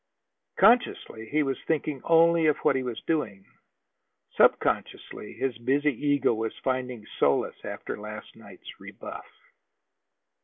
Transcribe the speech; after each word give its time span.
Consciously 0.57 1.29
he 1.29 1.43
was 1.43 1.59
thinking 1.67 2.01
only 2.05 2.47
of 2.47 2.57
what 2.65 2.75
he 2.75 2.81
was 2.81 2.99
doing. 3.05 3.45
Subconsciously 4.33 5.33
his 5.33 5.55
busy 5.59 5.91
ego 6.07 6.33
was 6.33 6.57
finding 6.63 7.05
solace 7.19 7.63
after 7.63 7.95
last 7.95 8.35
night's 8.35 8.79
rebuff. 8.79 9.27